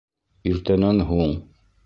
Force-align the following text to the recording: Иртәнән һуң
Иртәнән 0.53 1.05
һуң 1.11 1.37